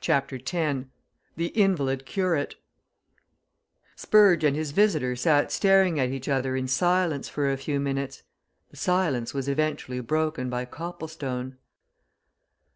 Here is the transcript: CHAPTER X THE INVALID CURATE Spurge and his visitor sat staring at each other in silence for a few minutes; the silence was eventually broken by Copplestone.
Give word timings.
CHAPTER 0.00 0.40
X 0.44 0.88
THE 1.36 1.56
INVALID 1.56 2.04
CURATE 2.04 2.56
Spurge 3.94 4.42
and 4.42 4.56
his 4.56 4.72
visitor 4.72 5.14
sat 5.14 5.52
staring 5.52 6.00
at 6.00 6.08
each 6.08 6.28
other 6.28 6.56
in 6.56 6.66
silence 6.66 7.28
for 7.28 7.48
a 7.48 7.56
few 7.56 7.78
minutes; 7.78 8.24
the 8.72 8.76
silence 8.76 9.32
was 9.32 9.46
eventually 9.48 10.00
broken 10.00 10.50
by 10.50 10.64
Copplestone. 10.64 11.58